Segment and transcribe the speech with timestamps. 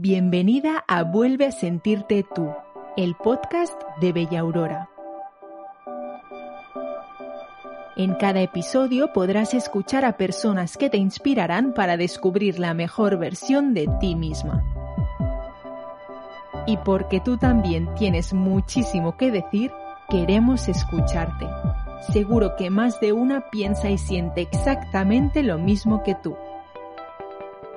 [0.00, 2.52] Bienvenida a Vuelve a sentirte tú,
[2.96, 4.88] el podcast de Bella Aurora.
[7.96, 13.74] En cada episodio podrás escuchar a personas que te inspirarán para descubrir la mejor versión
[13.74, 14.62] de ti misma.
[16.68, 19.72] Y porque tú también tienes muchísimo que decir,
[20.08, 21.48] queremos escucharte.
[22.12, 26.36] Seguro que más de una piensa y siente exactamente lo mismo que tú.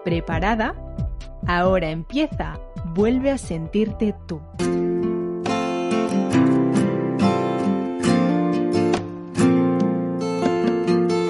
[0.04, 0.76] ¿Preparada?
[1.48, 2.60] Ahora empieza.
[2.94, 4.40] Vuelve a sentirte tú.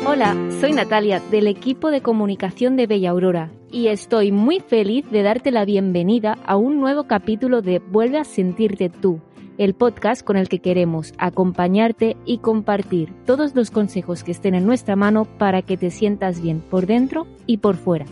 [0.05, 5.23] Hola, soy Natalia del equipo de comunicación de Bella Aurora y estoy muy feliz de
[5.23, 9.21] darte la bienvenida a un nuevo capítulo de Vuelve a sentirte tú,
[9.57, 14.65] el podcast con el que queremos acompañarte y compartir todos los consejos que estén en
[14.65, 18.05] nuestra mano para que te sientas bien por dentro y por fuera.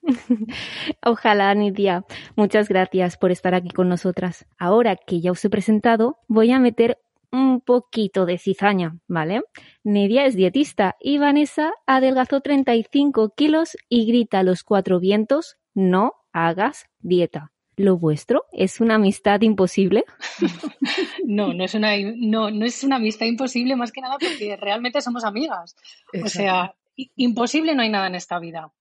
[1.06, 2.06] Ojalá, Nidia.
[2.36, 4.46] Muchas gracias por estar aquí con nosotras.
[4.58, 6.98] Ahora que ya os he presentado, voy a meter
[7.32, 9.42] un poquito de cizaña, ¿vale?
[9.84, 16.14] Nidia es dietista y Vanessa adelgazó 35 kilos y grita a los cuatro vientos, no
[16.34, 17.52] hagas dieta.
[17.78, 20.04] ¿Lo vuestro es una amistad imposible?
[21.26, 25.02] no, no es una, no, no es una amistad imposible más que nada porque realmente
[25.02, 25.76] somos amigas.
[26.24, 26.76] O sea,
[27.16, 28.72] imposible no hay nada en esta vida.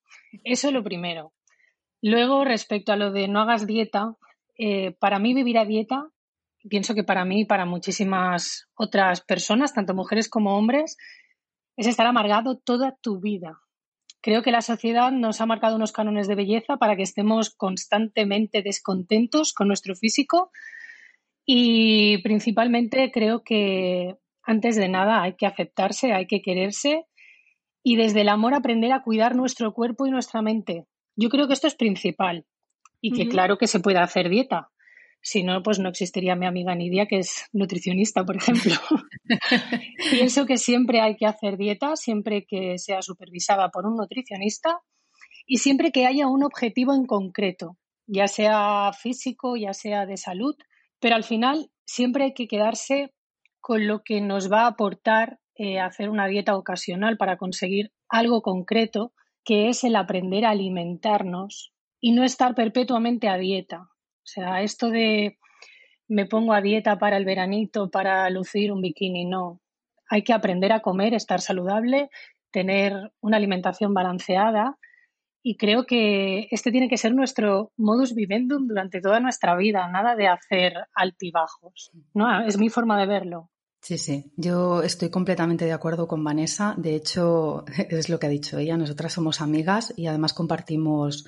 [0.44, 1.32] Eso es lo primero.
[2.02, 4.16] Luego, respecto a lo de no hagas dieta,
[4.58, 6.10] eh, para mí vivir a dieta
[6.68, 10.96] pienso que para mí y para muchísimas otras personas, tanto mujeres como hombres,
[11.76, 13.60] es estar amargado toda tu vida.
[14.20, 18.62] Creo que la sociedad nos ha marcado unos cánones de belleza para que estemos constantemente
[18.62, 20.50] descontentos con nuestro físico
[21.46, 27.06] y principalmente creo que antes de nada hay que aceptarse, hay que quererse
[27.82, 30.86] y desde el amor aprender a cuidar nuestro cuerpo y nuestra mente.
[31.16, 32.44] Yo creo que esto es principal
[33.00, 34.70] y que claro que se puede hacer dieta,
[35.22, 38.72] si no, pues no existiría mi amiga Nidia, que es nutricionista, por ejemplo.
[40.10, 44.80] Pienso que siempre hay que hacer dieta, siempre que sea supervisada por un nutricionista
[45.46, 47.76] y siempre que haya un objetivo en concreto,
[48.06, 50.56] ya sea físico, ya sea de salud,
[51.00, 53.12] pero al final siempre hay que quedarse
[53.60, 58.40] con lo que nos va a aportar eh, hacer una dieta ocasional para conseguir algo
[58.40, 59.12] concreto,
[59.44, 63.90] que es el aprender a alimentarnos y no estar perpetuamente a dieta.
[64.30, 65.38] O sea, esto de
[66.06, 69.60] me pongo a dieta para el veranito, para lucir un bikini, no.
[70.08, 72.10] Hay que aprender a comer, estar saludable,
[72.52, 74.78] tener una alimentación balanceada
[75.42, 80.14] y creo que este tiene que ser nuestro modus vivendum durante toda nuestra vida, nada
[80.14, 81.90] de hacer altibajos.
[82.14, 82.44] ¿no?
[82.46, 83.50] Es mi forma de verlo.
[83.82, 86.74] Sí, sí, yo estoy completamente de acuerdo con Vanessa.
[86.76, 88.76] De hecho, es lo que ha dicho ella.
[88.76, 91.24] Nosotras somos amigas y además compartimos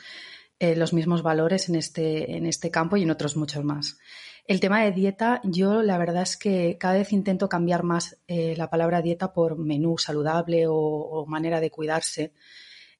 [0.63, 3.99] eh, los mismos valores en este, en este campo y en otros muchos más.
[4.47, 8.55] El tema de dieta, yo la verdad es que cada vez intento cambiar más eh,
[8.57, 12.33] la palabra dieta por menú saludable o manera de cuidarse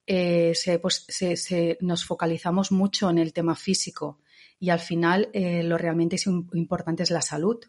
[0.09, 4.19] eh, pues, se, nos focalizamos mucho en el tema físico
[4.59, 6.17] y al final lo realmente
[6.55, 7.61] importante es la salud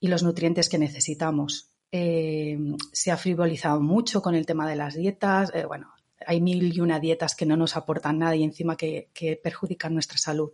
[0.00, 1.70] y los nutrientes que necesitamos.
[1.90, 5.52] Se ha frivolizado mucho con el tema de las dietas.
[5.66, 5.92] bueno,
[6.26, 9.10] hay mil y una dietas que no nos aportan nada y encima que,
[9.42, 10.52] perjudican nuestra salud.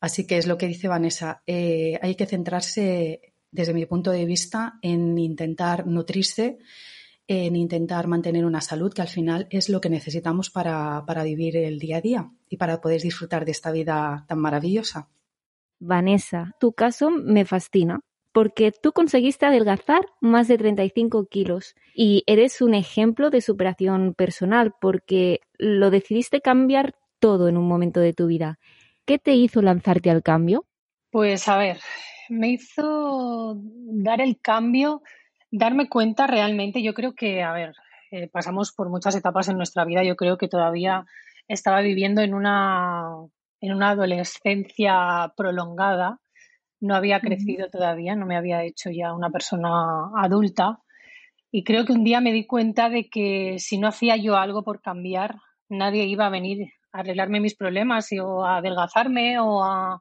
[0.00, 1.42] Así que es lo que dice Vanessa.
[1.46, 6.58] hay que centrarse, desde mi punto de vista, en intentar nutrirse
[7.26, 11.78] en intentar mantener una salud que al final es lo que necesitamos para, vivir el
[11.78, 15.08] día a día y para poder disfrutar de esta vida tan maravillosa.
[15.80, 18.00] Vanessa, tu caso me fascina
[18.34, 24.74] porque tú conseguiste adelgazar más de 35 kilos y eres un ejemplo de superación personal
[24.80, 28.58] porque lo decidiste cambiar todo en un momento de tu vida.
[29.06, 30.66] ¿Qué te hizo lanzarte al cambio?
[31.10, 31.78] Pues a ver,
[32.28, 33.56] me hizo
[34.02, 35.00] dar el cambio
[35.56, 37.74] darme cuenta realmente, yo creo que, a ver,
[38.10, 41.04] eh, pasamos por muchas etapas en nuestra vida, yo creo que todavía
[41.46, 43.04] estaba viviendo en una,
[43.60, 46.18] en una adolescencia prolongada,
[46.84, 50.80] no había crecido todavía, no me había hecho ya una persona adulta
[51.50, 54.62] y creo que un día me di cuenta de que si no hacía yo algo
[54.62, 55.36] por cambiar,
[55.68, 60.00] nadie iba a venir a arreglarme mis problemas o a adelgazarme o a,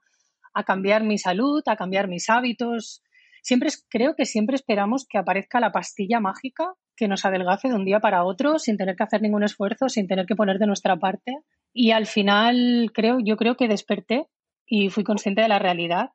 [0.54, 3.04] a cambiar mi salud, a cambiar mis hábitos
[3.44, 7.86] siempre creo que siempre esperamos que aparezca la pastilla mágica que nos adelgace de un
[7.86, 10.98] día para otro sin tener que hacer ningún esfuerzo, sin tener que poner de nuestra
[10.98, 11.38] parte.
[11.74, 14.28] Y al final creo, yo creo que desperté
[14.66, 16.12] y fui consciente de la realidad.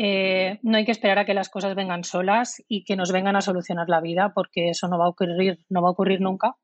[0.00, 3.34] Eh, no hay que esperar a que las cosas vengan solas y que nos vengan
[3.34, 6.54] a solucionar la vida, porque eso no va a ocurrir, no va a ocurrir nunca.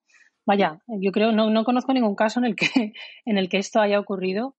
[0.46, 2.68] Vaya, yo creo, no, no conozco ningún caso en el que,
[3.24, 4.54] en el que esto haya ocurrido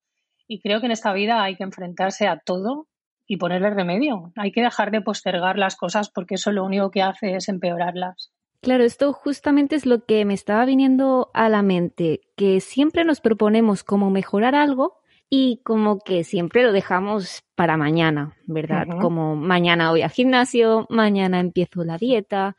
[0.45, 2.89] y creo que en esta vida hay que enfrentarse a todo
[3.25, 4.33] y ponerle remedio.
[4.35, 8.33] Hay que dejar de postergar las cosas porque eso lo único que hace es empeorarlas.
[8.59, 13.21] Claro, esto justamente es lo que me estaba viniendo a la mente, que siempre nos
[13.21, 14.97] proponemos como mejorar algo
[15.37, 18.87] y como que siempre lo dejamos para mañana, ¿verdad?
[19.01, 22.55] Como mañana voy al gimnasio, mañana empiezo la dieta,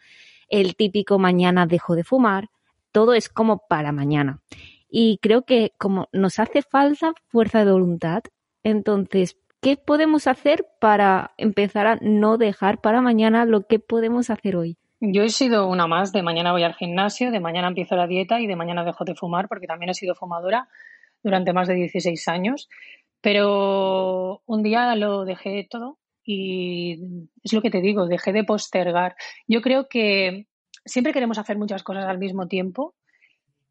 [0.51, 2.51] el típico mañana dejo de fumar,
[2.93, 4.43] todo es como para mañana.
[4.91, 8.25] Y creo que como nos hace falta fuerza de voluntad,
[8.63, 14.55] entonces ¿Qué podemos hacer para empezar a no dejar para mañana lo que podemos hacer
[14.55, 14.77] hoy?
[15.01, 18.39] Yo he sido una más de mañana voy al gimnasio, de mañana empiezo la dieta
[18.39, 20.69] y de mañana dejo de fumar porque también he sido fumadora
[21.23, 22.69] durante más de 16 años.
[23.21, 26.99] Pero un día lo dejé todo y
[27.43, 29.17] es lo que te digo, dejé de postergar.
[29.47, 30.47] Yo creo que
[30.85, 32.95] siempre queremos hacer muchas cosas al mismo tiempo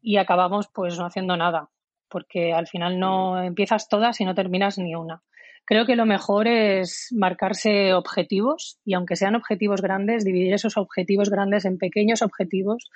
[0.00, 1.70] y acabamos pues no haciendo nada,
[2.08, 5.22] porque al final no empiezas todas y no terminas ni una.
[5.64, 11.28] Creo que lo mejor es marcarse objetivos y aunque sean objetivos grandes, dividir esos objetivos
[11.28, 12.88] grandes en pequeños objetivos,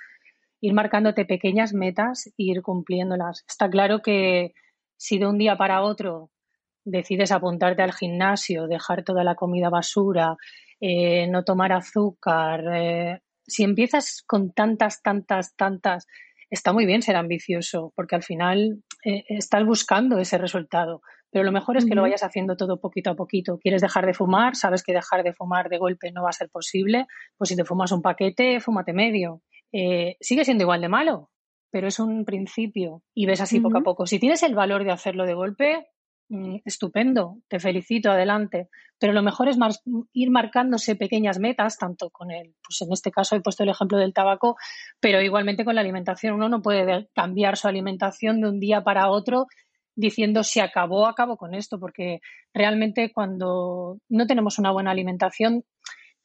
[0.61, 3.45] ir marcándote pequeñas metas e ir cumpliéndolas.
[3.49, 4.53] Está claro que
[4.97, 6.31] si de un día para otro
[6.85, 10.37] decides apuntarte al gimnasio, dejar toda la comida basura,
[10.81, 16.07] eh, no tomar azúcar, eh, si empiezas con tantas, tantas, tantas,
[16.51, 21.03] está muy bien ser ambicioso, porque al final eh, estás buscando ese resultado.
[21.33, 23.59] Pero lo mejor es que lo vayas haciendo todo poquito a poquito.
[23.59, 24.57] ¿Quieres dejar de fumar?
[24.57, 27.07] Sabes que dejar de fumar de golpe no va a ser posible.
[27.39, 29.41] Pues si te fumas un paquete, fúmate medio.
[29.73, 31.31] Eh, sigue siendo igual de malo,
[31.71, 34.07] pero es un principio y ves así poco a poco.
[34.07, 35.89] Si tienes el valor de hacerlo de golpe,
[36.29, 38.69] mm, estupendo, te felicito, adelante.
[38.99, 39.57] Pero lo mejor es
[40.13, 43.99] ir marcándose pequeñas metas, tanto con el, pues en este caso he puesto el ejemplo
[43.99, 44.57] del tabaco,
[45.01, 46.35] pero igualmente con la alimentación.
[46.35, 49.47] Uno no puede cambiar su alimentación de un día para otro
[49.97, 52.21] diciendo si acabó, acabo con esto, porque
[52.55, 55.65] realmente cuando no tenemos una buena alimentación,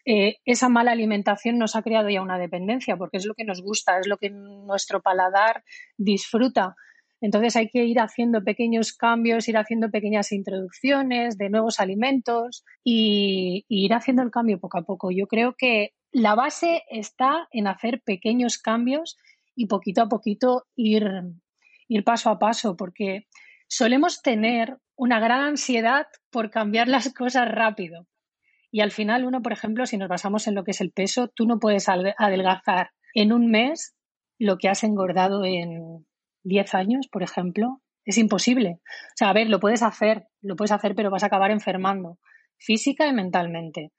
[0.06, 3.62] eh, esa mala alimentación nos ha creado ya una dependencia, porque es lo que nos
[3.62, 5.64] gusta, es lo que nuestro paladar
[5.98, 6.76] disfruta.
[7.22, 13.66] Entonces hay que ir haciendo pequeños cambios, ir haciendo pequeñas introducciones de nuevos alimentos y,
[13.68, 15.12] y ir haciendo el cambio poco a poco.
[15.12, 19.18] Yo creo que la base está en hacer pequeños cambios
[19.56, 21.10] y poquito a poquito ir,
[21.88, 23.28] ir paso a paso, porque
[23.68, 28.06] solemos tener una gran ansiedad por cambiar las cosas rápido.
[28.76, 31.30] Y al final uno, por ejemplo, si nos basamos en lo que es el peso,
[31.30, 33.96] tú no puedes adelgazar en un mes
[34.38, 36.06] lo que has engordado en
[36.44, 37.82] 10 años, por ejemplo.
[38.04, 38.82] Es imposible.
[38.82, 42.18] O sea, a ver, lo puedes hacer, lo puedes hacer, pero vas a acabar enfermando
[42.58, 43.94] física y mentalmente.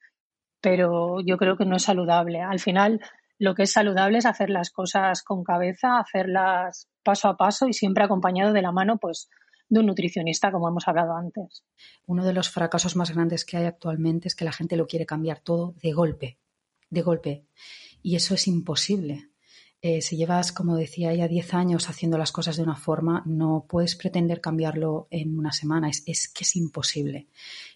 [0.60, 2.42] Pero yo creo que no es saludable.
[2.42, 3.00] Al final,
[3.38, 7.72] lo que es saludable es hacer las cosas con cabeza, hacerlas paso a paso y
[7.72, 9.30] siempre acompañado de la mano, pues,
[9.68, 11.64] de un nutricionista, como hemos hablado antes.
[12.06, 15.06] Uno de los fracasos más grandes que hay actualmente es que la gente lo quiere
[15.06, 16.38] cambiar todo de golpe,
[16.90, 17.46] de golpe.
[18.02, 19.30] Y eso es imposible.
[19.82, 23.66] Eh, si llevas, como decía ella, 10 años haciendo las cosas de una forma, no
[23.68, 25.88] puedes pretender cambiarlo en una semana.
[25.88, 27.28] Es, es, que es imposible.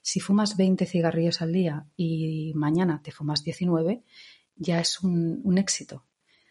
[0.02, 4.02] Si fumas 20 cigarrillos al día y mañana te fumas 19,
[4.56, 6.06] ya es un, un éxito.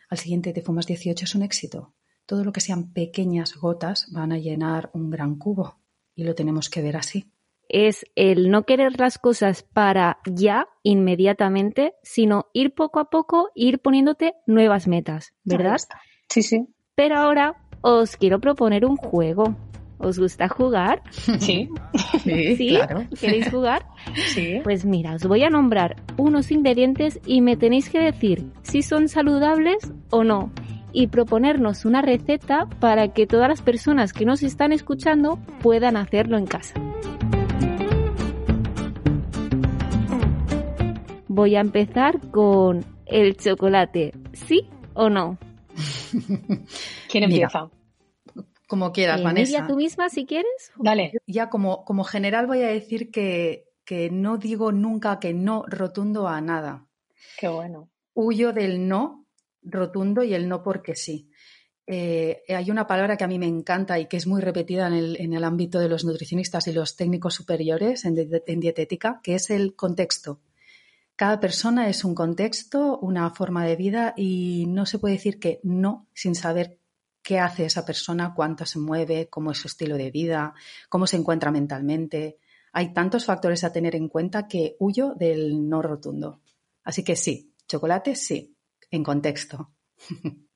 [0.09, 1.93] Al siguiente te fumas 18, es un éxito
[2.29, 5.79] todo lo que sean pequeñas gotas van a llenar un gran cubo
[6.13, 7.31] y lo tenemos que ver así.
[7.67, 13.79] Es el no querer las cosas para ya, inmediatamente, sino ir poco a poco, ir
[13.79, 15.77] poniéndote nuevas metas, ¿verdad?
[16.29, 16.67] Sí, sí.
[16.93, 19.55] Pero ahora os quiero proponer un juego.
[19.97, 21.01] ¿Os gusta jugar?
[21.39, 21.67] Sí.
[22.23, 23.07] sí, Claro.
[23.19, 23.87] ¿Queréis jugar?
[24.33, 24.61] Sí.
[24.63, 29.09] Pues mira, os voy a nombrar unos ingredientes y me tenéis que decir si son
[29.09, 30.51] saludables o no
[30.91, 36.37] y proponernos una receta para que todas las personas que nos están escuchando puedan hacerlo
[36.37, 36.75] en casa.
[41.27, 45.37] Voy a empezar con el chocolate, ¿sí o no?
[47.09, 47.69] ¿Quién empieza?
[48.69, 49.67] como quieras, eh, Vanessa.
[49.67, 50.71] tú misma si quieres.
[50.77, 51.13] Dale.
[51.25, 56.27] Ya como, como general voy a decir que, que no digo nunca que no rotundo
[56.27, 56.85] a nada.
[57.39, 57.89] Qué bueno.
[58.13, 59.18] Huyo del no
[59.71, 61.29] rotundo y el no porque sí.
[61.91, 65.33] Eh, hay una palabra que a mí me encanta y que es muy repetida en
[65.33, 69.75] el, ámbito de los nutricionistas y los técnicos superiores en, en, dietética, que es el
[69.75, 70.39] contexto.
[71.15, 75.59] Cada persona es un contexto, una forma de vida y no se puede decir que
[75.63, 76.79] no sin saber
[77.23, 80.53] qué hace esa persona, cuánto se mueve, cómo es su estilo de vida,
[80.89, 82.37] cómo se encuentra mentalmente.
[82.71, 86.41] Hay tantos factores a tener en cuenta que huyo del no rotundo.
[86.83, 88.55] Así que sí, chocolate sí,
[88.91, 89.71] en contexto.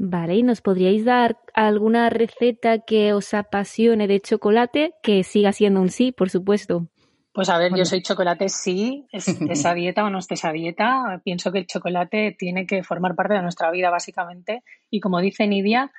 [0.00, 5.80] Vale, ¿y nos podríais dar alguna receta que os apasione de chocolate que siga siendo
[5.80, 6.88] un sí, por supuesto?
[7.32, 11.20] Pues a ver, yo soy chocolate sí, es, esa dieta o no es esa dieta.
[11.24, 15.48] Pienso que el chocolate tiene que formar parte de nuestra vida básicamente y como dice
[15.48, 15.90] Nidia,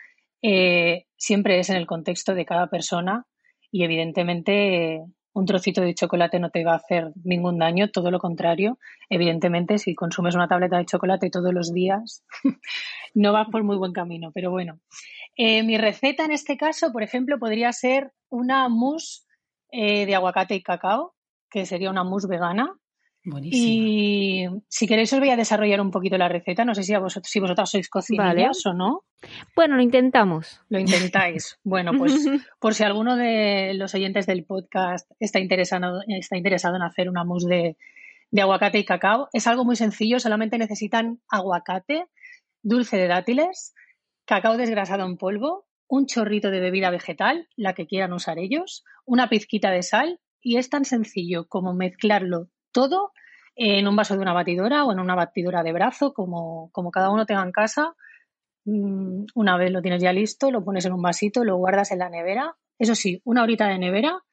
[0.42, 3.26] eh, siempre es en el contexto de cada persona
[3.70, 5.04] y evidentemente
[5.40, 8.78] un trocito de chocolate no te va a hacer ningún daño, todo lo contrario.
[9.10, 12.24] Evidentemente, si consumes una tableta de chocolate todos los días,
[13.14, 14.32] no vas por muy buen camino.
[14.34, 14.80] Pero bueno,
[15.38, 19.26] eh, mi receta en este caso, por ejemplo, podría ser una mousse
[19.72, 21.16] eh, de aguacate y cacao,
[21.50, 22.76] que sería una mousse vegana.
[23.24, 26.64] Y si queréis os voy a desarrollar un poquito la receta.
[26.64, 29.04] No sé si, vosotros, si vosotras sois cocineras o no.
[29.56, 30.62] Bueno, lo intentamos.
[30.70, 31.60] Lo intentáis.
[31.64, 32.14] Bueno, pues
[32.60, 37.26] por si alguno de los oyentes del podcast está interesado, está interesado en hacer una
[37.26, 37.78] mousse de,
[38.32, 40.20] de aguacate y cacao, es algo muy sencillo.
[40.20, 42.06] Solamente necesitan aguacate,
[42.62, 43.74] dulce de dátiles,
[44.26, 49.28] cacao desgrasado en polvo, un chorrito de bebida vegetal, la que quieran usar ellos, una
[49.28, 53.12] pizquita de sal y es tan sencillo como mezclarlo todo
[53.56, 57.10] en un vaso de una batidora o en una batidora de brazo, como, como cada
[57.10, 57.96] uno tenga en casa.
[58.66, 62.00] Mm, una vez lo tienes ya listo, lo pones en un vasito, lo guardas en
[62.00, 62.56] la nevera.
[62.78, 64.24] Eso sí, una horita de nevera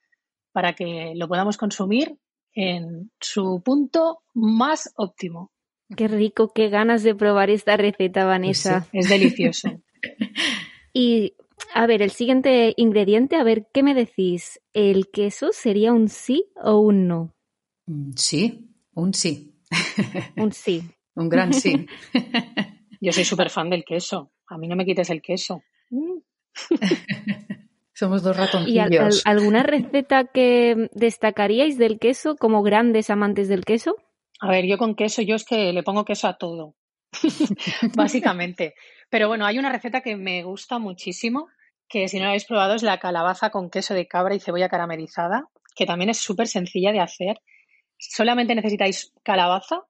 [0.52, 2.18] para que lo podamos consumir
[2.54, 5.52] en su punto más óptimo.
[5.94, 8.86] Qué rico, qué ganas de probar esta receta, Vanessa.
[8.92, 9.68] es delicioso.
[10.92, 11.34] y
[11.74, 14.60] a ver, el siguiente ingrediente, a ver, ¿qué me decís?
[14.72, 17.35] ¿El queso sería un sí o un no?
[17.86, 19.52] Mm, sí, un sí.
[20.36, 20.82] Un sí.
[21.14, 21.86] un gran sí.
[23.00, 24.32] Yo soy súper fan del queso.
[24.48, 25.62] A mí no me quites el queso.
[27.94, 29.24] Somos dos ratoncillos.
[29.24, 33.96] ¿Y alguna receta que destacaríais del queso como grandes amantes del queso?
[34.40, 36.76] A ver, yo con queso, yo es que le pongo queso a todo,
[37.94, 38.74] básicamente.
[39.08, 41.48] Pero bueno, hay una receta que me gusta muchísimo,
[41.88, 44.68] que si no la habéis probado es la calabaza con queso de cabra y cebolla
[44.68, 47.40] caramelizada, que también es súper sencilla de hacer
[47.98, 49.82] Solamente necesitáis calabaza,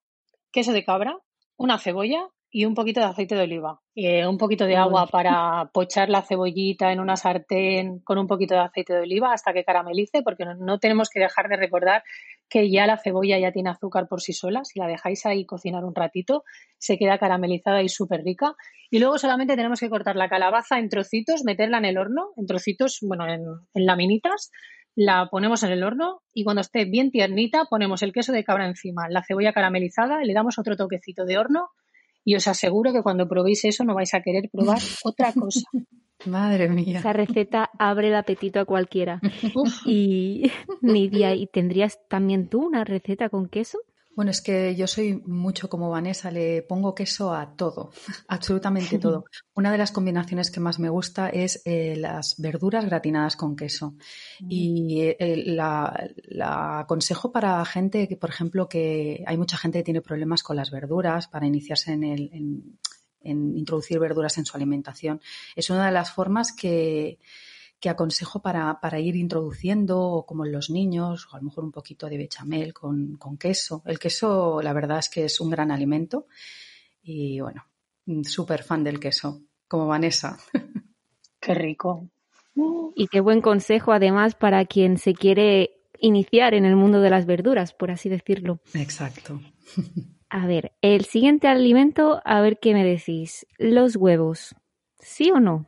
[0.53, 1.19] queso de cabra,
[1.57, 3.81] una cebolla y un poquito de aceite de oliva.
[3.95, 8.55] Eh, un poquito de agua para pochar la cebollita en una sartén con un poquito
[8.55, 12.03] de aceite de oliva hasta que caramelice, porque no, tenemos que dejar de recordar
[12.49, 14.65] que ya la cebolla ya tiene azúcar por sí sola.
[14.65, 16.45] Si la dejáis ahí cocinar un ratito,
[16.79, 18.55] se queda caramelizada y súper rica.
[18.91, 22.47] Y luego solamente tenemos que cortar la calabaza en trocitos, meterla en el horno, en
[22.47, 23.43] trocitos, bueno, en,
[23.75, 24.51] en laminitas,
[24.97, 28.67] la ponemos en el horno y cuando esté bien tiernita ponemos el queso de cabra
[28.67, 31.69] encima, la cebolla caramelizada, le damos otro toquecito de horno
[32.25, 35.69] y os aseguro que cuando probéis eso no vais a querer probar otra cosa.
[36.25, 36.99] Madre mía.
[36.99, 39.21] Esa receta abre el apetito a cualquiera.
[39.85, 40.51] Y
[40.81, 43.79] Nidia, ¿y tendrías también tú una receta con queso?
[44.17, 47.91] Bueno, es que yo soy mucho como Vanessa, le pongo queso a todo,
[48.29, 49.27] absolutamente todo.
[49.55, 53.95] Una de las combinaciones que más me gusta es eh, las verduras gratinadas con queso.
[54.49, 60.01] Y eh, la, aconsejo para gente que, por ejemplo, que hay mucha gente que tiene
[60.01, 62.31] problemas con las verduras para iniciarse en, el,
[63.21, 65.21] en introducir verduras en su alimentación.
[65.55, 67.19] Es una de las formas que
[67.79, 71.73] que aconsejo para, para, ir introduciendo, como en los niños, o a lo mejor un
[71.73, 73.83] poquito de bechamel con, con queso.
[73.85, 76.27] El queso, la verdad es que es un gran alimento
[77.03, 77.65] y bueno,
[78.25, 80.39] súper fan del queso, como Vanessa.
[81.41, 82.09] Qué rico.
[82.95, 87.27] Y qué buen consejo además para quien se quiere iniciar en el mundo de las
[87.27, 88.61] verduras, por así decirlo.
[88.75, 89.41] Exacto.
[90.29, 93.47] A ver, el siguiente alimento, a ver qué me decís.
[93.59, 94.57] Los huevos.
[94.99, 95.67] ¿Sí o no?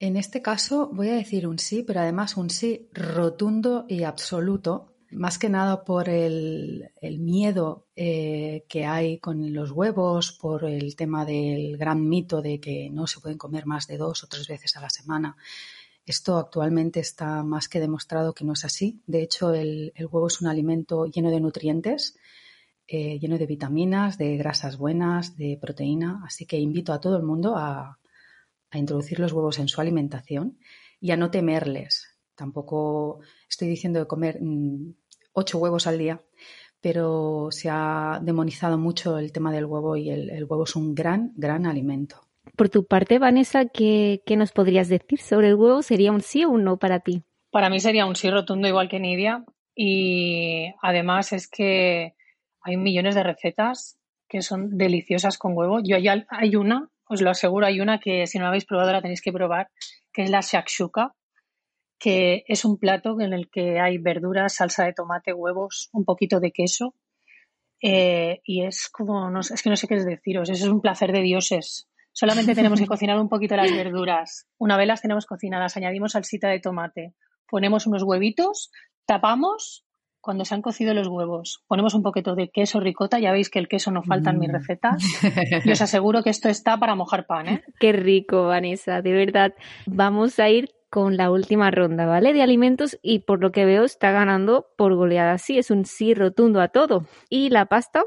[0.00, 4.94] En este caso voy a decir un sí, pero además un sí rotundo y absoluto,
[5.10, 11.24] más que nada por el, miedo eh, que hay con los huevos, por el tema
[11.24, 14.76] del gran mito de que no se pueden comer más de dos o tres veces
[14.76, 15.36] a la semana.
[16.06, 19.02] Esto actualmente está más que demostrado que no es así.
[19.06, 22.16] De hecho, el, huevo es un alimento lleno de nutrientes,
[22.86, 26.22] eh, lleno de vitaminas, de grasas buenas, de proteína.
[26.24, 27.98] Así que invito a todo el mundo a,
[28.70, 30.58] a introducir los huevos en su alimentación
[31.00, 32.18] y a no temerles.
[32.34, 34.94] Tampoco estoy diciendo de comer mm,
[35.32, 36.22] ocho huevos al día,
[36.80, 41.32] pero se ha demonizado mucho el tema del huevo y el, huevo es un gran,
[41.36, 42.20] gran alimento.
[42.56, 45.82] Por tu parte, Vanessa, ¿qué, ¿qué, nos podrías decir sobre el huevo?
[45.82, 47.22] ¿Sería un sí o un no para ti?
[47.50, 52.14] Para mí sería un sí rotundo igual que Nidia y además es que
[52.60, 55.80] hay millones de recetas que son deliciosas con huevo.
[55.82, 58.92] Yo hay, hay una os lo aseguro, hay una que si no la habéis probado
[58.92, 59.70] la tenéis que probar,
[60.12, 61.14] que es la shakshuka,
[61.98, 66.40] que es un plato en el que hay verduras, salsa de tomate, huevos, un poquito
[66.40, 66.94] de queso.
[67.82, 70.80] Eh, y es como, no, es que no sé qué es deciros, eso es un
[70.80, 71.88] placer de dioses.
[72.12, 74.46] Solamente tenemos que cocinar un poquito las verduras.
[74.58, 77.14] Una vez las tenemos cocinadas, añadimos salsita de tomate,
[77.48, 78.70] ponemos unos huevitos,
[79.06, 79.84] tapamos
[80.20, 83.58] cuando se han cocido los huevos, ponemos un poquito de queso ricota, ya veis que
[83.58, 84.52] el queso no falta en mis mm.
[84.52, 85.02] recetas,
[85.64, 87.64] y os aseguro que esto está para mojar pan, ¿eh?
[87.78, 89.54] Qué rico, Vanessa, de verdad.
[89.86, 92.32] Vamos a ir con la última ronda, ¿vale?
[92.32, 95.38] De alimentos y por lo que veo está ganando por goleada.
[95.38, 97.06] Sí, es un sí rotundo a todo.
[97.28, 98.04] ¿Y la pasta?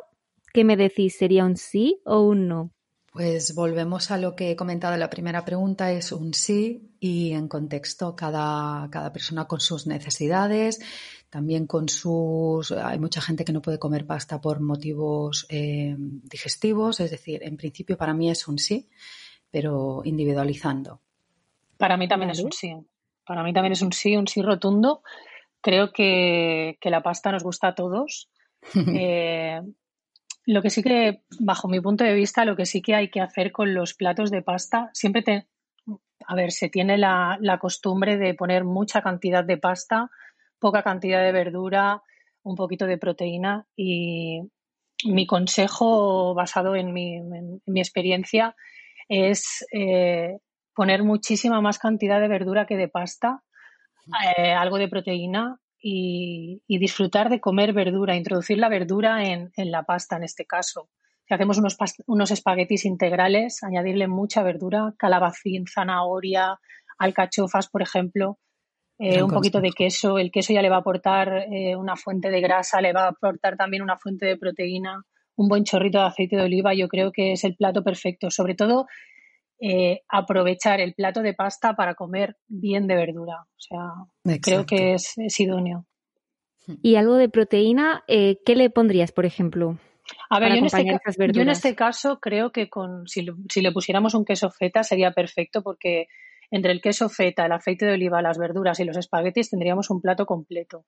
[0.53, 1.17] ¿Qué me decís?
[1.17, 2.71] ¿Sería un sí o un no?
[3.13, 7.33] Pues volvemos a lo que he comentado en la primera pregunta, es un sí y
[7.33, 10.79] en contexto cada, cada persona con sus necesidades,
[11.31, 12.73] también con sus...
[12.73, 17.55] Hay mucha gente que no puede comer pasta por motivos eh, digestivos, es decir, en
[17.55, 18.89] principio para mí es un sí,
[19.49, 20.99] pero individualizando.
[21.77, 22.75] Para mí también es un sí.
[23.25, 25.03] Para mí también es un sí, un sí rotundo.
[25.61, 28.29] Creo que, la pasta nos gusta a todos.
[28.95, 29.59] Eh,
[30.45, 33.21] lo que sí que, bajo mi punto de vista, lo que sí que hay que
[33.21, 35.47] hacer con los platos de pasta, siempre te,
[36.27, 40.11] a ver, se tiene la, la costumbre de poner mucha cantidad de pasta
[40.61, 42.01] poca cantidad de verdura,
[42.43, 44.41] un poquito de proteína y
[45.05, 47.19] mi consejo basado en mi,
[47.75, 48.55] experiencia
[49.09, 50.37] es eh,
[50.73, 53.43] poner muchísima más cantidad de verdura que de pasta,
[54.37, 60.17] eh, algo de proteína y, disfrutar de comer verdura, introducir la verdura en, la pasta
[60.17, 60.89] en este caso.
[61.27, 66.59] Si hacemos unos, unos espaguetis integrales, añadirle mucha verdura, calabacín, zanahoria,
[66.99, 68.37] alcachofas, por ejemplo,
[69.03, 70.19] eh, un poquito de queso.
[70.19, 73.09] El queso ya le va a aportar eh, una fuente de grasa, le va a
[73.09, 75.03] aportar también una fuente de proteína,
[75.35, 76.75] un buen chorrito de aceite de oliva.
[76.75, 78.29] Yo creo que es el plato perfecto.
[78.29, 78.85] Sobre todo,
[79.59, 83.41] eh, aprovechar el plato de pasta para comer bien de verdura.
[83.41, 85.87] O sea, creo que es, idóneo.
[86.83, 89.79] Y algo de proteína, ¿qué le pondrías, por ejemplo?
[90.29, 90.85] A ver, yo en, este,
[91.33, 95.11] yo en, este, caso creo que con si, si le pusiéramos un queso feta sería
[95.11, 96.07] perfecto porque
[96.51, 100.01] entre el queso feta, el aceite de oliva, las verduras y los espaguetis tendríamos un
[100.01, 100.85] plato completo.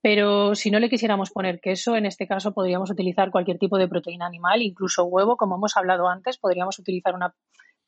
[0.00, 3.88] Pero si no le quisiéramos poner queso, en este caso podríamos utilizar cualquier tipo de
[3.88, 7.34] proteína animal, incluso huevo, como hemos hablado antes, podríamos utilizar una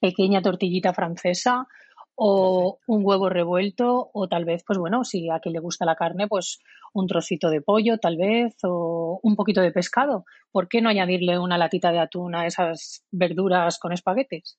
[0.00, 1.66] pequeña tortillita francesa
[2.14, 5.96] o un huevo revuelto o tal vez, pues bueno, si a quien le gusta la
[5.96, 6.58] carne, pues
[6.92, 10.24] un trocito de pollo tal vez o un poquito de pescado.
[10.50, 14.58] ¿Por qué no añadirle una latita de atún a esas verduras con espaguetis?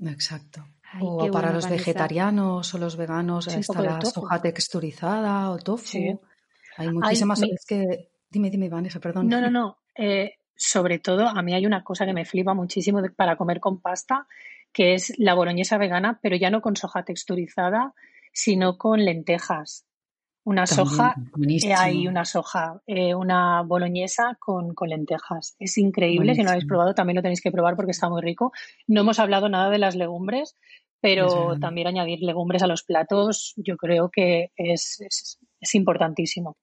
[0.00, 0.64] Exacto.
[1.00, 6.20] O para los vegetarianos o los veganos está la soja texturizada o tofu.
[6.76, 7.42] Hay muchísimas.
[7.42, 8.10] Es que.
[8.30, 9.28] Dime, dime, Vanessa, perdón.
[9.28, 9.78] No, no, no.
[9.96, 13.80] Eh, sobre todo, a mí hay una cosa que me flipa muchísimo para comer con
[13.80, 14.26] pasta,
[14.72, 17.94] que es la boloñesa vegana, pero ya no con soja texturizada,
[18.32, 19.86] sino con lentejas.
[20.46, 21.14] Una soja,
[21.48, 25.56] eh, hay una soja, eh, una boloñesa con, lentejas.
[25.58, 28.20] Es increíble, si no lo habéis probado, también lo tenéis que probar porque está muy
[28.20, 28.52] rico.
[28.86, 30.54] No hemos hablado nada de las legumbres,
[31.00, 36.56] pero también añadir legumbres a los platos yo creo que es, es importantísimo.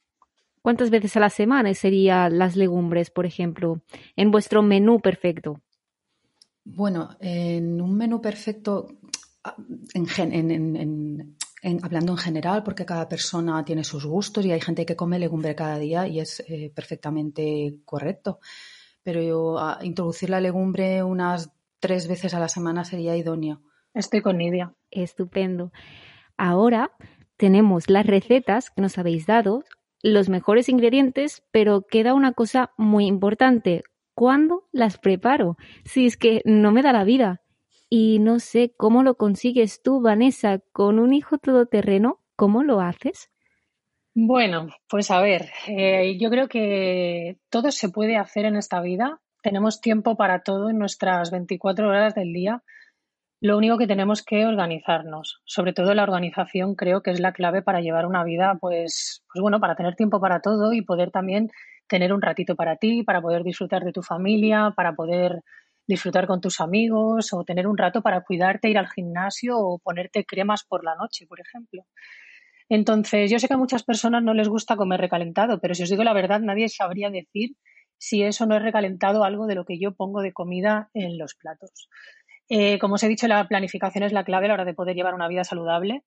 [0.61, 3.81] ¿Cuántas veces a la semana serían las legumbres, por ejemplo,
[4.15, 5.59] en vuestro menú perfecto?
[6.63, 8.87] Bueno, en un menú perfecto,
[9.95, 11.35] en,
[11.81, 15.55] hablando en general, porque cada persona tiene sus gustos y hay gente que come legumbre
[15.55, 18.39] cada día y es eh, perfectamente correcto.
[19.01, 23.61] Pero introducir la legumbre unas tres veces a la semana sería idóneo.
[23.93, 24.73] Estoy con Nidia.
[24.89, 25.71] Estupendo.
[26.37, 26.91] Ahora
[27.37, 29.63] tenemos las recetas que nos habéis dado,
[30.01, 33.83] los mejores ingredientes, pero queda una cosa muy importante.
[34.13, 35.57] ¿Cuándo las preparo?
[35.83, 37.41] Si es que no me da la vida.
[37.89, 42.19] Y no sé cómo lo consigues tú, Vanessa, con un hijo todoterreno.
[42.35, 43.29] ¿Cómo lo haces?
[44.13, 49.21] Bueno, pues a ver, eh, yo creo que todo se puede hacer en esta vida.
[49.41, 52.63] Tenemos tiempo para todo en nuestras 24 horas del día.
[53.41, 57.63] Lo único que tenemos que organizarnos, sobre todo la organización creo que es la clave
[57.63, 61.49] para llevar una vida, pues, pues bueno, para tener tiempo para todo y poder también
[61.87, 65.41] tener un ratito para ti, para poder disfrutar de tu familia, para poder
[65.87, 70.23] disfrutar con tus amigos o tener un rato para cuidarte, ir al gimnasio o ponerte
[70.23, 71.83] cremas por la noche, por ejemplo.
[72.69, 75.89] Entonces, yo sé que a muchas personas no les gusta comer recalentado, pero si os
[75.89, 77.55] digo la verdad, nadie sabría decir
[77.97, 81.35] si eso no es recalentado algo de lo que yo pongo de comida en los
[81.35, 81.89] platos.
[82.53, 84.93] Eh, como os he dicho, la planificación es la clave a la hora de poder
[84.93, 86.03] llevar una vida saludable.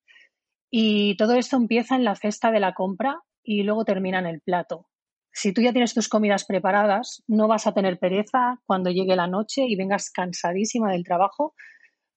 [0.70, 4.42] Y todo esto empieza en la cesta de la compra y luego termina en el
[4.42, 4.86] plato.
[5.32, 9.26] Si tú ya tienes tus comidas preparadas, no vas a tener pereza cuando llegue la
[9.26, 11.54] noche y vengas cansadísima del trabajo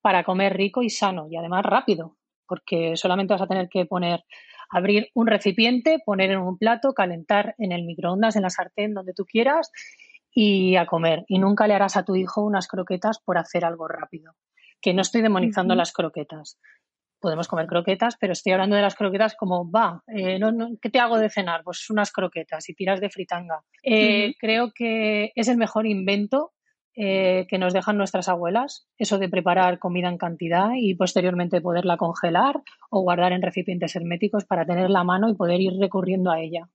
[0.01, 4.25] para comer rico y sano y además rápido, porque solamente vas a tener que poner,
[4.69, 9.13] abrir un recipiente, poner en un plato, calentar en el microondas, en la sartén, donde
[9.13, 9.71] tú quieras
[10.39, 11.25] y a comer.
[11.27, 14.35] Y nunca le harás a tu hijo unas croquetas por hacer algo rápido.
[14.79, 16.59] Que no estoy demonizando las croquetas.
[17.19, 20.39] Podemos comer croquetas, pero estoy hablando de las croquetas como, va, eh,
[20.79, 21.63] ¿qué te hago de cenar?
[21.63, 23.63] Pues unas croquetas y tiras de fritanga.
[23.81, 26.53] Eh, creo que es el mejor invento
[26.95, 31.97] eh, que nos dejan nuestras abuelas, eso de preparar comida en cantidad y posteriormente poderla
[31.97, 36.39] congelar o guardar en recipientes herméticos para tenerla a mano y poder ir recurriendo a
[36.39, 36.69] ella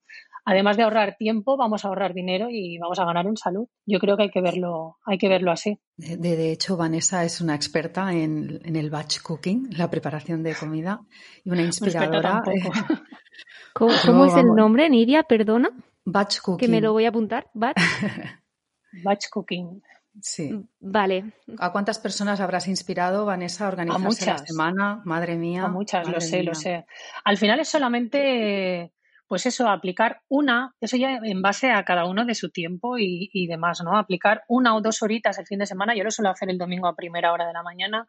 [0.44, 3.66] además de ahorrar tiempo, vamos a ahorrar dinero y vamos a ganar en salud.
[3.86, 5.78] Yo creo que hay que verlo, hay que verlo así.
[5.96, 11.00] De, hecho, Vanessa es una experta en, el batch cooking, la preparación de comida,
[11.44, 12.42] y una inspiradora.
[13.74, 15.22] ¿Cómo, es el nombre, Nidia?
[15.22, 15.70] Perdona.
[16.04, 16.66] Batch cooking.
[16.66, 17.48] Que me lo voy a apuntar.
[17.54, 17.76] Batch,
[19.04, 19.82] batch cooking.
[20.20, 20.50] Sí.
[20.80, 21.32] Vale.
[21.58, 25.00] ¿A cuántas personas habrás inspirado, Vanessa, a organizarse la semana?
[25.04, 25.64] Madre mía.
[25.64, 26.84] A muchas, lo sé, lo sé.
[27.24, 28.92] Al final es solamente
[29.32, 33.46] pues eso, aplicar una, eso ya en base a cada uno de su tiempo y,
[33.46, 33.96] demás, ¿no?
[33.96, 36.86] Aplicar una o dos horitas el fin de semana, yo lo suelo hacer el domingo
[36.86, 38.06] a primera hora de la mañana,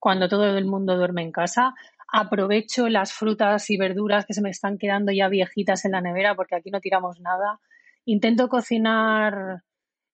[0.00, 1.76] cuando todo el mundo duerme en casa.
[2.12, 6.34] Aprovecho las frutas y verduras que se me están quedando ya viejitas en la nevera,
[6.34, 7.60] porque aquí no tiramos nada.
[8.04, 9.62] Intento cocinar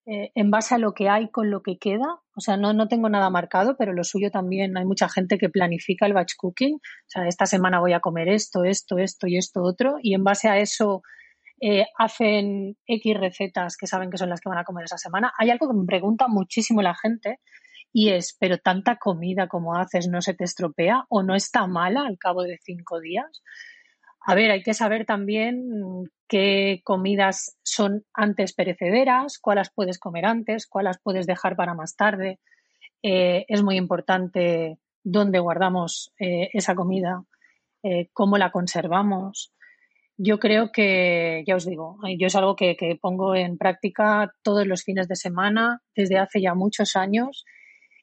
[0.04, 2.20] eh, en base a lo que hay con lo que queda.
[2.34, 5.48] O sea, no, no tengo nada marcado, pero lo suyo también hay mucha gente que
[5.48, 6.74] planifica el batch cooking.
[6.74, 9.96] O sea, esta semana voy a comer esto, esto, esto y esto otro.
[10.02, 11.02] Y en base a eso
[11.60, 15.32] eh, hacen X recetas que saben que son las que van a comer esa semana.
[15.38, 17.38] Hay algo que me pregunta muchísimo la gente
[17.92, 22.06] y es, pero tanta comida como haces no se te estropea o no está mala
[22.06, 23.42] al cabo de cinco días.
[24.24, 30.66] A ver, hay que saber también qué comidas son antes perecederas, cuáles puedes comer antes,
[30.66, 32.38] cuáles puedes dejar para más tarde.
[33.02, 37.24] Eh, es muy importante dónde guardamos eh, esa comida,
[37.82, 39.52] eh, cómo la conservamos.
[40.16, 44.66] Yo creo que, ya os digo, yo es algo que, que pongo en práctica todos
[44.66, 47.44] los fines de semana desde hace ya muchos años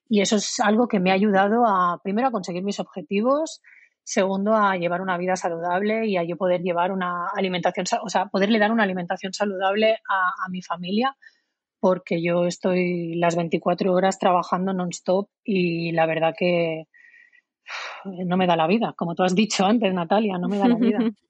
[0.09, 3.61] y eso es algo que me ha ayudado a, primero, a conseguir mis objetivos,
[4.11, 8.25] Segundo, a llevar una vida saludable y a yo poder llevar una alimentación, o sea,
[8.25, 11.15] poderle dar una alimentación saludable a, a mi familia,
[11.79, 16.85] porque yo estoy las 24 horas trabajando non-stop y la verdad que
[18.25, 20.75] no me da la vida, como tú has dicho antes, Natalia, no me da la
[20.77, 20.97] vida.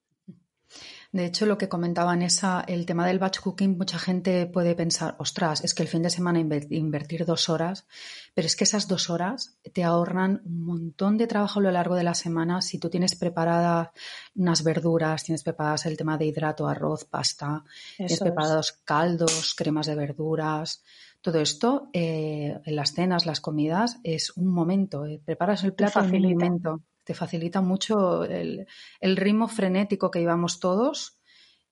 [1.12, 5.16] De hecho, lo que comentaba esa, el tema del batch cooking, mucha gente puede pensar,
[5.18, 7.84] ostras, es que el fin de semana invertir dos horas,
[8.32, 11.96] pero es que esas dos horas te ahorran un montón de trabajo a lo largo
[11.96, 13.88] de la semana si tú tienes preparadas
[14.36, 17.64] unas verduras, tienes preparadas el tema de hidrato, arroz, pasta,
[17.96, 20.84] tienes preparados caldos, cremas de verduras.
[21.20, 25.06] Todo esto eh, en las cenas, las comidas, es un momento.
[25.06, 28.66] Eh, preparas el plato en un momento te facilita mucho el,
[29.00, 31.18] ritmo frenético que íbamos todos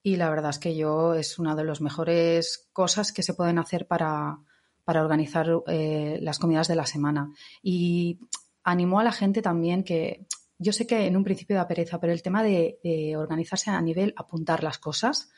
[0.03, 3.59] y la verdad es que yo es una de las mejores cosas que se pueden
[3.59, 4.39] hacer para,
[4.87, 7.31] organizar eh, las comidas de la semana.
[7.63, 8.19] Y
[8.63, 10.27] animó a la gente también que
[10.59, 14.13] yo sé que en un principio da pereza, pero el tema de, organizarse a nivel
[14.17, 15.31] apuntar las cosas,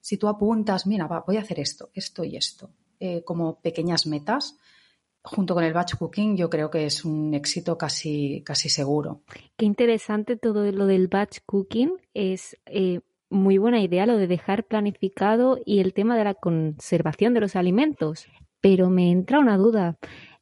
[0.00, 4.56] si tú apuntas, mira, voy a hacer esto, esto y esto, eh, como pequeñas metas,
[5.28, 9.22] junto con el batch cooking, yo creo que es un éxito casi, casi seguro.
[9.56, 11.92] Qué interesante todo lo del batch cooking.
[12.14, 17.34] Es eh, muy buena idea lo de dejar planificado y el tema de la conservación
[17.34, 18.26] de los alimentos.
[18.60, 19.98] Pero me entra una duda.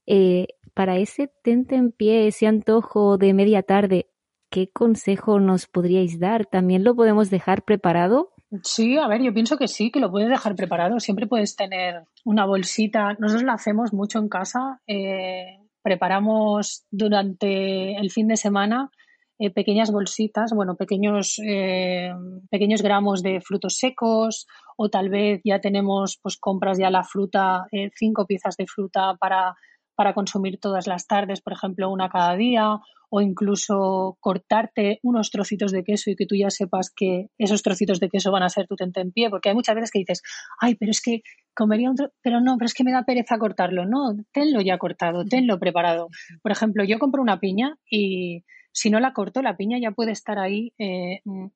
[0.07, 4.07] Eh, para ese tente en pie, ese antojo de media tarde,
[4.51, 6.47] ¿qué consejo nos podríais dar?
[6.47, 8.33] ¿También lo podemos dejar preparado?
[8.63, 11.01] Sí, a ver, yo pienso que sí, que lo puedes dejar preparado.
[11.01, 13.15] Siempre puedes tener una bolsita.
[13.19, 14.81] Nosotros la hacemos mucho en casa.
[14.87, 18.91] Eh, preparamos durante el fin de semana
[19.39, 22.13] eh, pequeñas bolsitas, bueno, pequeños, eh,
[22.51, 27.67] pequeños gramos de frutos secos o tal vez ya tenemos pues compras ya la fruta,
[27.95, 29.57] cinco piezas de fruta para,
[29.97, 35.73] para consumir todas las tardes, por ejemplo, una cada día o incluso cortarte unos trocitos
[35.73, 38.67] de queso y que tú ya sepas que esos trocitos de queso van a ser
[38.67, 40.23] tu tente en pie, porque hay muchas veces que dices,
[40.61, 41.23] ay, pero es que
[41.55, 43.87] comería un pero no, pero es que me da pereza cortarlo.
[43.87, 46.09] No, tenlo ya cortado, tenlo preparado.
[46.43, 50.13] Por ejemplo, yo compro una piña y si no la corto, la piña ya puede
[50.13, 50.73] estar ahí.
[50.79, 51.47] Eh, mm,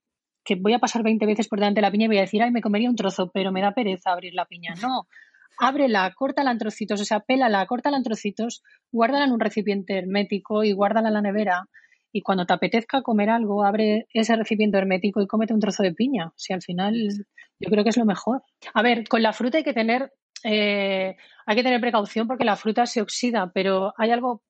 [0.43, 2.43] que voy a pasar 20 veces por delante de la piña y voy a decir,
[2.43, 4.75] ay, me comería un trozo, pero me da pereza abrir la piña.
[4.81, 5.07] No,
[5.59, 10.65] ábrela, córtala en trocitos, o sea, pélala, córtala en trocitos, guárdala en un recipiente hermético
[10.65, 11.69] y guárdala en la nevera.
[12.13, 15.95] Y cuando te apetezca comer algo, abre ese recipiente hermético y cómete un trozo de
[15.95, 16.33] piña.
[16.37, 16.95] Si al final
[17.61, 18.43] yo creo que es lo mejor.
[18.75, 22.57] A ver, con la fruta hay que tener, eh, hay que tener precaución porque la
[22.57, 24.43] fruta se oxida, pero hay algo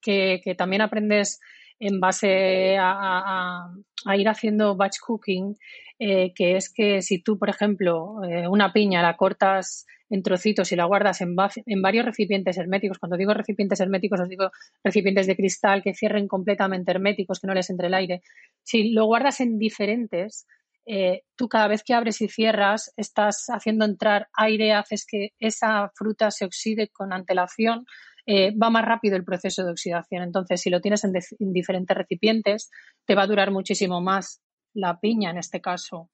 [0.00, 1.40] que, también aprendes
[1.78, 3.70] en base a,
[4.16, 5.56] ir haciendo batch cooking,
[5.98, 10.72] eh, que es que si tú, por ejemplo, eh, una piña la cortas en trocitos
[10.72, 11.36] y la guardas en,
[11.66, 12.98] en, varios recipientes herméticos.
[12.98, 14.50] Cuando digo recipientes herméticos, os digo
[14.82, 18.22] recipientes de cristal que cierren completamente herméticos, que no les entre el aire.
[18.62, 20.46] Si lo guardas en diferentes,
[20.90, 25.92] eh, tú cada vez que abres y cierras estás haciendo entrar aire, haces que esa
[25.94, 27.84] fruta se oxide con antelación.
[28.30, 30.22] Eh, va más rápido el proceso de oxidación.
[30.22, 31.12] Entonces, si lo tienes en
[31.52, 32.70] diferentes recipientes,
[33.06, 34.42] te va a durar muchísimo más
[34.74, 36.10] la piña en este caso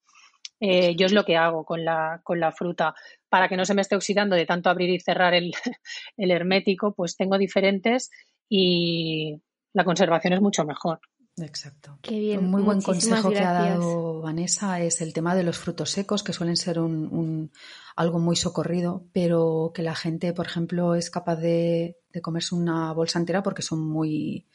[0.60, 2.94] eh, yo es lo que hago con la, con la fruta.
[3.28, 5.52] Para que no se me esté oxidando de tanto abrir y cerrar el,
[6.16, 8.10] el hermético, pues tengo diferentes
[8.48, 9.42] y
[9.74, 11.00] la conservación es mucho mejor.
[11.36, 11.98] Exacto.
[12.08, 16.22] Un muy buen consejo que ha dado Vanessa es el tema de los frutos secos,
[16.22, 17.52] que suelen ser un, un,
[17.96, 22.92] algo muy socorrido, pero que la gente, por ejemplo, es capaz de, de comerse una
[22.92, 24.46] bolsa entera porque son muy,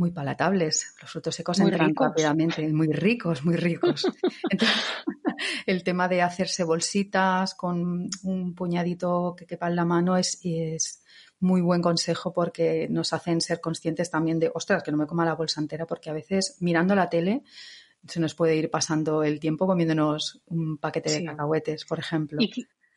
[0.00, 0.94] muy palatables.
[1.02, 4.06] Los frutos secos entran rápidamente, muy ricos, muy ricos.
[5.66, 11.04] el tema de hacerse bolsitas con un puñadito que quepa en la mano es, es
[11.40, 15.24] muy buen consejo porque nos hacen ser conscientes también de, ostras, que no me coma
[15.24, 17.42] la bolsa entera, porque a veces mirando la tele
[18.06, 22.38] se nos puede ir pasando el tiempo comiéndonos un paquete de cacahuetes, por ejemplo.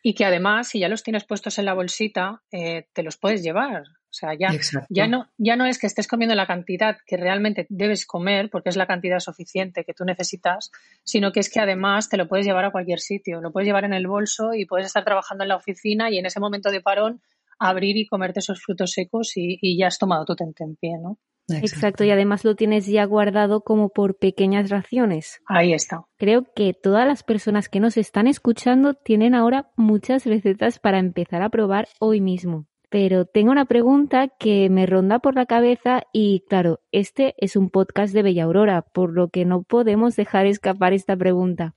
[0.06, 3.42] Y que, además, si ya los tienes puestos en la bolsita, eh, te los puedes
[3.42, 3.84] llevar.
[3.84, 4.50] O sea, ya,
[4.90, 8.68] ya, no, ya no es que estés comiendo la cantidad que realmente debes comer, porque
[8.68, 10.72] es la cantidad suficiente que tú necesitas,
[11.04, 13.40] sino que es que además te lo puedes llevar a cualquier sitio.
[13.40, 16.26] Lo puedes llevar en el bolso y puedes estar trabajando en la oficina y en
[16.26, 17.22] ese momento de parón
[17.70, 21.18] abrir y comerte esos frutos secos y, ya has tomado tu pie, ¿no?
[21.50, 22.04] Exacto.
[22.04, 25.42] y además lo tienes ya guardado como por pequeñas raciones.
[25.46, 26.06] Ahí está.
[26.18, 31.42] Creo que todas las personas que nos están escuchando tienen ahora muchas recetas para empezar
[31.42, 32.66] a probar hoy mismo.
[32.90, 37.72] Pero tengo una pregunta que me ronda por la cabeza y claro, este es un
[37.72, 41.74] podcast de Bella Aurora, por lo que no podemos dejar escapar esta pregunta.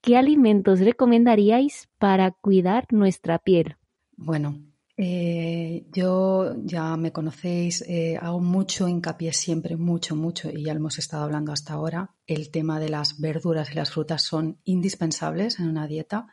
[0.00, 3.74] ¿Qué alimentos recomendaríais para cuidar nuestra piel?
[4.16, 4.54] Bueno,
[4.98, 10.80] Eh, yo ya me conocéis, eh, hago mucho hincapié siempre, mucho, mucho, y ya lo
[10.80, 12.14] hemos estado hablando hasta ahora.
[12.26, 16.28] El tema de las verduras y las frutas son indispensables en una dieta.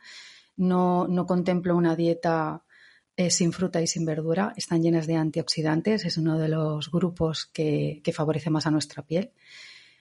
[0.56, 2.64] No, no contemplo una dieta
[3.16, 4.54] eh, sin fruta y sin verdura.
[4.56, 9.02] Están llenas de antioxidantes, es uno de los grupos que, que favorece más a nuestra
[9.02, 9.32] piel.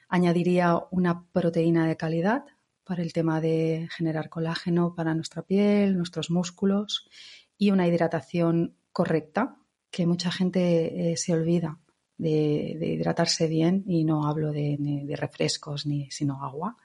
[0.07, 2.45] Añadiría una proteína de calidad
[2.85, 7.09] para el tema de generar colágeno para nuestra piel, nuestros músculos
[7.57, 9.57] y una hidratación correcta,
[9.91, 11.79] que mucha gente eh, se olvida
[12.17, 16.77] de, hidratarse bien y no hablo de, refrescos ni sino agua.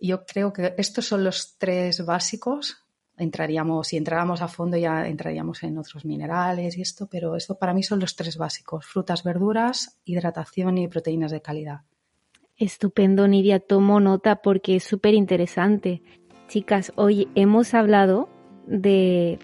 [0.00, 2.78] Yo creo que estos son los tres básicos.
[3.16, 7.74] Entraríamos, si entráramos a fondo ya entraríamos en otros minerales y esto, pero esto para
[7.74, 11.82] mí son los tres básicos, frutas, verduras, hidratación y proteínas de calidad.
[12.56, 16.02] Estupendo, Nidia, tomo nota porque es súper interesante.
[16.48, 18.28] Chicas, hoy hemos hablado
[18.66, 19.38] de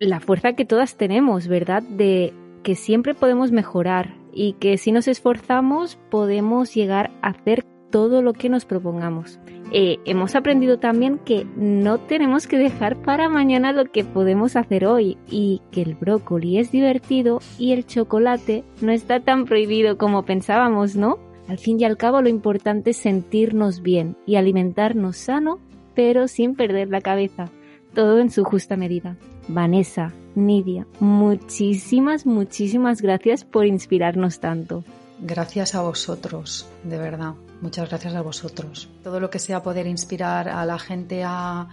[0.00, 1.82] la fuerza que todas tenemos, ¿verdad?
[1.82, 2.32] De
[2.62, 8.32] que siempre podemos mejorar y que si nos esforzamos podemos llegar a hacer todo lo
[8.32, 9.38] que nos propongamos.
[9.70, 14.86] Eh, hemos aprendido también que no tenemos que dejar para mañana lo que podemos hacer
[14.86, 20.24] hoy y que el brócoli es divertido y el chocolate no está tan prohibido como
[20.24, 21.18] pensábamos, ¿no?
[21.48, 25.58] Al fin y al cabo lo importante es sentirnos bien y alimentarnos sano,
[25.94, 27.50] pero sin perder la cabeza,
[27.94, 29.16] todo en su justa medida.
[29.48, 34.84] Vanessa, Nidia, muchísimas, muchísimas gracias por inspirarnos tanto.
[35.20, 37.34] Gracias a vosotros, de verdad.
[37.60, 38.88] Muchas gracias a vosotros.
[39.02, 41.68] Todo lo que sea poder inspirar a la gente a,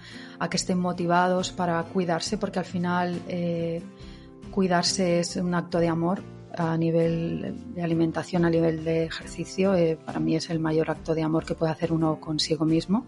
[0.50, 3.84] que estén motivados para cuidarse, porque al final eh,
[4.50, 6.24] cuidarse es un acto de amor
[6.58, 9.76] a nivel de alimentación, a nivel de ejercicio.
[9.76, 13.06] Eh, para mí es el mayor acto de amor que puede hacer uno consigo mismo.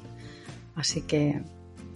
[0.75, 1.41] Así que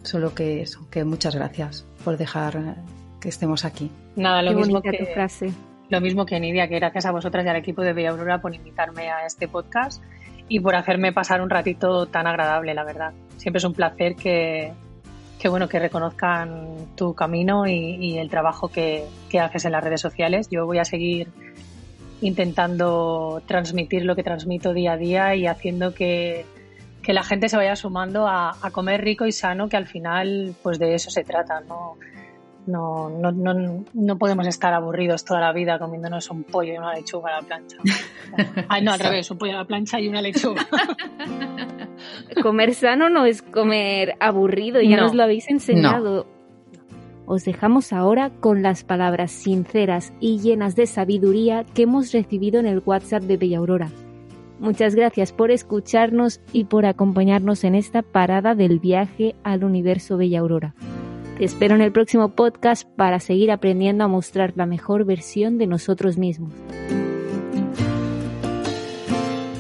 [0.04, 2.76] Solo que eso, que muchas gracias por dejar
[3.20, 3.92] que estemos aquí.
[4.16, 5.52] Nada, lo mismo que frase.
[5.90, 8.56] Lo mismo que Nidia, que gracias a vosotras y al equipo de Bella Aurora por
[8.56, 10.02] invitarme a este podcast
[10.48, 13.14] y por hacerme pasar un ratito tan agradable, la verdad.
[13.38, 14.72] Siempre es un placer que,
[15.40, 19.84] que bueno, que reconozcan tu camino y, y el trabajo que, que haces en las
[19.84, 20.48] redes sociales.
[20.50, 21.30] Yo voy a seguir
[22.22, 26.46] intentando transmitir lo que transmito día a día y haciendo que,
[27.02, 30.80] que la gente se vaya sumando a, comer rico y sano, que al final pues
[30.80, 31.98] de eso se trata, ¿no?
[32.68, 36.94] No, no, no, no, podemos estar aburridos toda la vida comiéndonos un pollo y una
[36.94, 37.78] lechuga a la plancha.
[38.70, 40.68] Ay, no, al revés, un pollo a la plancha y una lechuga.
[42.44, 46.28] comer sano no es comer aburrido, ya nos lo habéis enseñado.
[47.26, 52.68] Os dejamos ahora con las palabras sinceras y llenas de sabiduría que hemos recibido en
[52.68, 53.90] el WhatsApp de Bella Aurora.
[54.62, 60.42] Muchas gracias por escucharnos y por acompañarnos en esta parada del viaje al universo Bella
[60.42, 60.76] Aurora.
[61.40, 65.66] Te espero en el próximo podcast para seguir aprendiendo a mostrar la mejor versión de
[65.66, 66.54] nosotros mismos.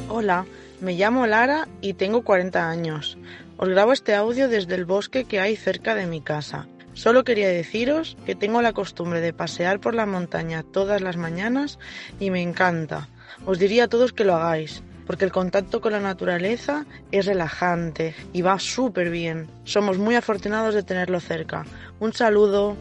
[0.07, 0.45] Hola,
[0.81, 3.17] me llamo Lara y tengo 40 años.
[3.57, 6.67] Os grabo este audio desde el bosque que hay cerca de mi casa.
[6.93, 11.79] Solo quería deciros que tengo la costumbre de pasear por la montaña todas las mañanas
[12.19, 13.09] y me encanta.
[13.47, 18.15] Os diría a todos que lo hagáis porque el contacto con la naturaleza es relajante
[18.31, 19.49] y va súper bien.
[19.65, 21.65] Somos muy afortunados de tenerlo cerca.
[21.99, 22.77] Un saludo.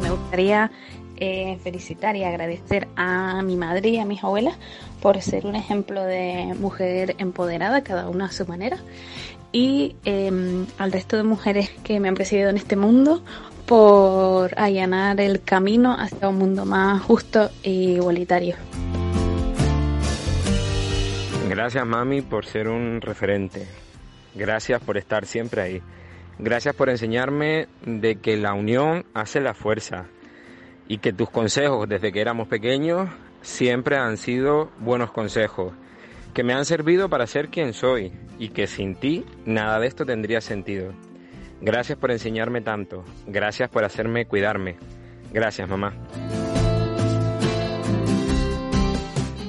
[0.00, 0.70] Me gustaría
[1.16, 4.54] eh, felicitar y agradecer a mi madre y a mis abuelas
[5.02, 8.78] por ser un ejemplo de mujer empoderada, cada una a su manera,
[9.50, 13.24] y em, al resto de mujeres que me han presidido en este mundo
[13.70, 18.56] por allanar el camino hacia un mundo más justo e igualitario.
[21.48, 23.68] Gracias mami por ser un referente.
[24.34, 25.82] Gracias por estar siempre ahí.
[26.40, 30.06] Gracias por enseñarme de que la unión hace la fuerza
[30.88, 33.08] y que tus consejos desde que éramos pequeños
[33.40, 35.74] siempre han sido buenos consejos,
[36.34, 40.04] que me han servido para ser quien soy y que sin ti nada de esto
[40.04, 40.92] tendría sentido.
[41.60, 43.04] Gracias por enseñarme tanto.
[43.26, 44.76] Gracias por hacerme cuidarme.
[45.32, 45.94] Gracias, mamá.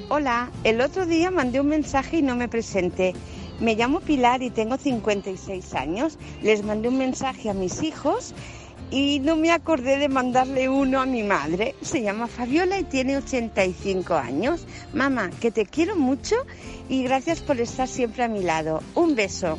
[0.09, 3.13] Hola, el otro día mandé un mensaje y no me presenté.
[3.61, 6.17] Me llamo Pilar y tengo 56 años.
[6.41, 8.33] Les mandé un mensaje a mis hijos
[8.89, 11.75] y no me acordé de mandarle uno a mi madre.
[11.81, 14.65] Se llama Fabiola y tiene 85 años.
[14.93, 16.35] Mamá, que te quiero mucho
[16.89, 18.83] y gracias por estar siempre a mi lado.
[18.95, 19.57] Un beso.